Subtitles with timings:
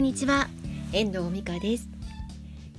[0.00, 0.48] んにちは。
[0.94, 1.86] 遠藤美香です。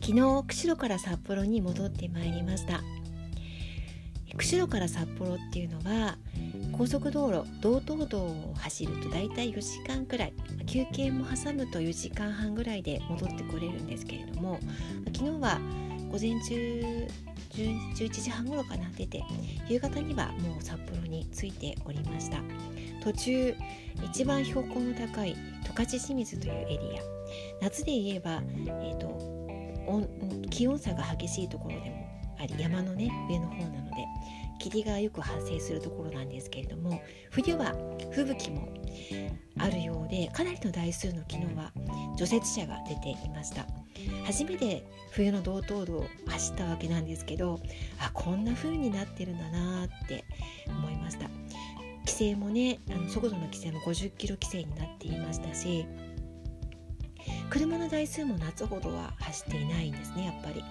[0.00, 2.80] 昨日釧路から札幌に戻ってまいりました。
[4.36, 6.16] 釧路から札幌っていうのは
[6.70, 10.32] 高速道路道東道を走るとだいたい4時間くらい
[10.66, 14.60] 休憩も挟むと4時間半ぐらいで戻ってこれるんですけれども
[15.06, 15.58] 昨日は
[16.12, 17.08] 午前中
[17.50, 19.24] 11時半頃かな出て
[19.68, 22.38] 夕方にはもう札幌に着いておりました。
[23.02, 23.54] 途中
[24.04, 27.02] 一番標高の高い十勝清水というエリア。
[27.60, 32.08] 夏で言えば、えーと、気温差が激しいところでも
[32.38, 34.06] あり山のね上の方なので
[34.60, 37.00] 霧がよく発生するところなんですけれども
[37.30, 37.74] 冬は
[38.12, 38.68] 吹雪も
[39.58, 41.72] あるようでかなりの台数の昨日は
[42.16, 43.66] 除雪車が出ていました。
[44.24, 47.60] 初めて冬の道東道を走ったわけなんですけど
[47.98, 50.24] あこんな風になってるんだなって
[50.68, 51.28] 思いました。
[52.08, 55.84] 規制もねあの速度の規制も50キロ規制になっていましたし
[57.50, 60.64] 車の台数も夏ほどは走っていないんですねやっぱり。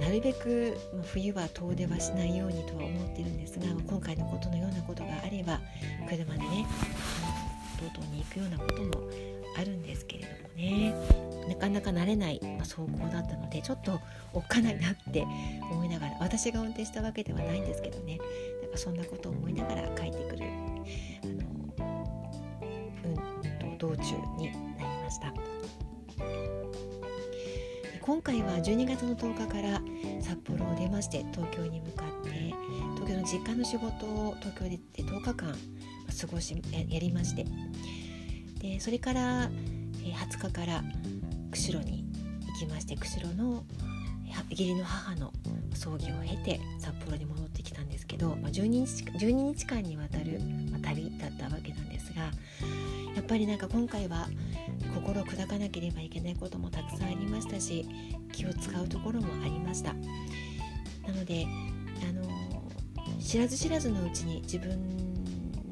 [0.00, 0.78] なるべく
[1.12, 5.60] 冬は遠出はしないようにとは思ってるんですが今回のことのようなことがあれば
[6.08, 6.66] 車でね
[7.82, 9.10] 道東に行くようなことも
[9.58, 10.94] あるんですけれどもね
[11.48, 14.00] なかなか慣れないま走行だったのでちょっと
[14.32, 15.26] おっかないなって
[15.70, 18.18] 思いながら私が運転したわけではないんですけどね
[18.66, 20.44] なんかそんなことを思いながら帰ってくる
[21.22, 21.32] あの、
[23.62, 24.02] うん、道中
[24.36, 25.32] になりました。
[28.00, 29.80] 今回は12月の10日から
[30.20, 32.30] 札幌を出まして東京に向かって
[32.94, 35.54] 東京の実家の仕事を東京で10日間
[36.20, 37.44] 過ごしやりまして
[38.60, 40.84] でそれから20日から
[41.50, 42.04] 釧路に
[42.46, 43.64] 行きまして釧路の
[44.50, 45.32] 義理の母の
[45.74, 52.22] 葬儀を経て札幌に戻ってきたんですけど、まあ、12, 日12日間にわたる、まあ、旅だったわけなんですが
[53.14, 54.28] やっぱりなんか今回は
[54.94, 57.86] 心砕かなければいけないこともたくさんありましたし
[58.32, 59.94] 気を使うところもありました。
[59.94, 61.46] なので
[62.08, 62.22] あの
[63.20, 64.68] 知らず知らずのうちに自分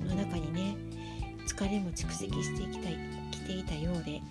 [0.01, 0.77] の中にね
[1.47, 2.99] 疲れも蓄積してきたい
[3.31, 4.23] きていたようで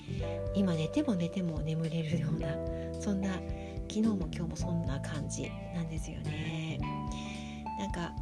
[0.55, 2.47] 今寝ても寝ても眠れるような
[2.99, 3.29] そんな
[3.89, 6.79] 昨日も今日もそんな感じなんですよね。
[7.79, 8.13] なんか、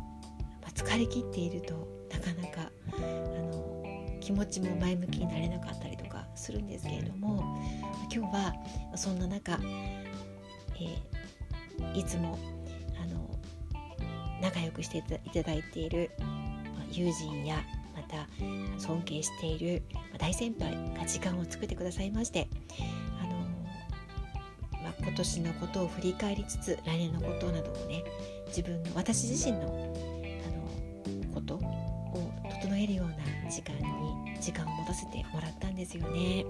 [0.73, 3.83] 疲れ切っているとなかなかあの
[4.19, 7.61] 気持ちも前向きになれなかったりとかするんですけれども
[8.13, 8.53] 今日は
[8.95, 9.59] そんな中、
[10.79, 12.37] えー、いつも
[13.01, 13.39] あの
[14.41, 16.11] 仲良くしていただいている
[16.91, 17.63] 友人や
[17.95, 18.27] また
[18.77, 19.83] 尊敬している
[20.17, 22.47] 大先輩が時間を作ってくださいまして、
[25.03, 28.03] 今年のことを振り返りつつ来年のことなどをね
[28.47, 32.31] 自分の私自身のあのことを
[32.61, 36.45] 整えるような時間に時間を持たせてもらったんですよね。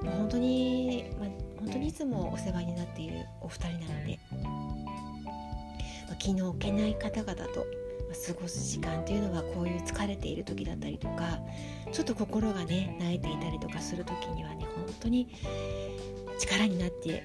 [0.00, 1.28] 本当に、まあ、
[1.60, 4.18] 本当にいつもお世話になっているお二人なので、
[6.08, 7.66] まあ、気の置けない方々と
[8.26, 11.38] 過ごす時間というのはこういう疲れている時だったりとか
[11.92, 15.28] ちょっと心がね泣いていたりとかする時にはね本当に
[16.42, 17.24] 力になって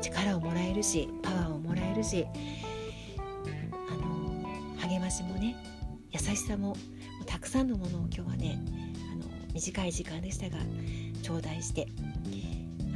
[0.00, 2.24] 力をもらえるしパワーをもらえるし
[3.88, 4.46] あの
[4.88, 5.56] 励ましもね
[6.12, 6.76] 優しさも
[7.26, 8.60] たくさんのものを今日はね
[9.12, 10.58] あの短い時間でしたが
[11.22, 11.88] 頂戴して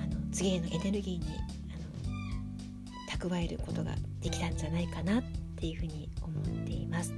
[0.01, 1.27] あの次へのエネルギーに
[1.75, 5.23] あの蓄えることができたんじゃないかなっ
[5.57, 7.13] ていうふうに思っています。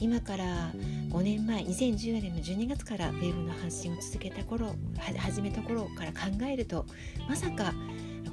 [0.00, 0.72] 今から
[1.10, 4.74] 5年前2010年の12月からウェブの発信を続けた頃
[5.18, 6.86] 始めた頃から考えると
[7.28, 7.74] まさか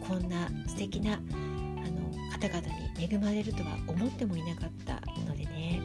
[0.08, 2.68] こんな素敵なあの方々
[2.98, 5.82] に恵まれるとは思ってもいなかったのでね。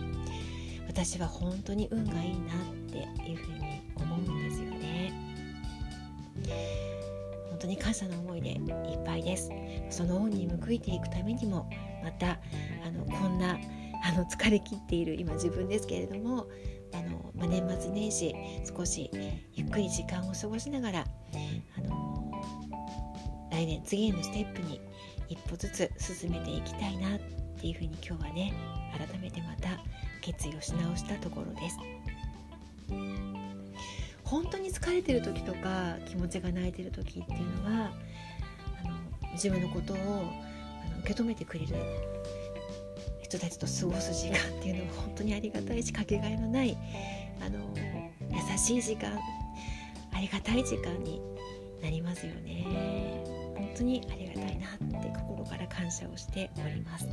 [0.93, 5.12] 私は本当に運がいいなっていうふうに思うんですよね。
[7.49, 8.59] 本当に感謝の思いでいっ
[9.04, 9.50] ぱいです。
[9.88, 11.70] その恩に報いていくためにも
[12.04, 12.38] また
[12.87, 13.56] あのこんな
[14.02, 16.49] あの疲れ切っている今自分ですけれども
[16.93, 18.34] あの、まあ、年末年始
[18.76, 19.10] 少し
[19.54, 21.04] ゆっくり時間を過ごしながら
[21.76, 22.31] あの
[23.50, 24.81] 来年次へのステップに
[25.28, 27.20] 一歩ずつ進めていきたいなっ
[27.60, 28.52] ていうふうに今日はね
[28.96, 29.78] 改めてまた
[30.20, 31.78] 決意をし直したところです。
[34.25, 37.93] 本当に疲れてる時とか気持ちが泣いてる時っていうのは
[38.82, 41.75] あの自分のことをあの受け止めてくれる
[43.32, 46.76] 人たちと過ごす時間っていうのは本当にありがたいしかけがえのない
[47.40, 47.61] あの
[48.31, 49.19] 優しい時間
[50.12, 51.23] ありがたい時間に
[51.82, 52.67] なりますよね。
[53.56, 57.06] 本当にありがたいなって心から感謝をしております。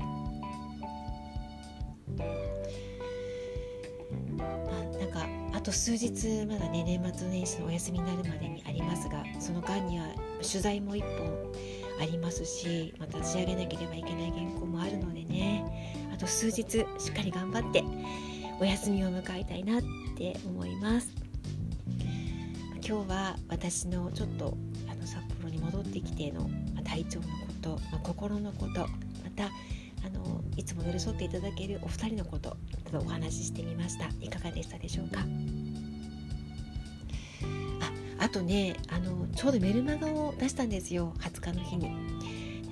[4.36, 5.26] まあ、なんか
[5.58, 10.08] あと数日まだね年末年始のお休みになるまでにありますがその間には
[10.42, 11.54] 取材も1本
[12.02, 15.99] ありますしまた仕上げなければいけない原稿もあるのでね。
[16.20, 17.84] と数日しっかり頑張って
[18.60, 19.82] お休みを迎えたいなっ
[20.18, 21.12] て思います。
[22.86, 24.58] 今日は私のちょっと
[24.90, 26.50] あの札幌に戻ってきての
[26.84, 27.30] 体調のこ
[27.62, 28.88] と、まあ、心のことま
[29.36, 34.10] たあのいつも寄り添っていただけるお二人のことちょっとお話ししてみました。
[34.20, 35.20] いかがでしたでしょうか？
[38.20, 41.14] ああとねあのちょうどメルマガを出したんですよ。
[41.20, 42.19] 20日の日に。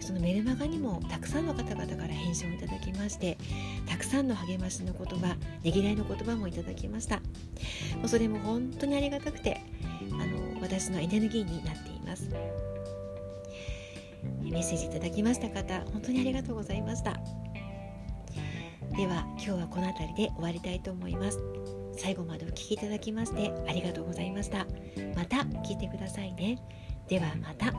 [0.07, 3.38] そのメルマガにもたくさんの方々から返信をいただきまして
[3.86, 7.18] たくさんの励ましの言葉ねぎらいの言葉もいただきました。
[7.18, 7.24] も
[8.06, 9.59] うそれも本当にありがたくて
[10.13, 12.30] あの私のエネルギーになっています。
[14.42, 17.12] メッセージいただきました方本当にありがとうございました。
[18.95, 21.38] では今日はこの辺りで終わりたいと思います。
[21.98, 24.65] 最後までお聴きいただきましてありがとうございました。
[25.18, 26.57] また聞いてくださいね。
[27.09, 27.74] ではまた。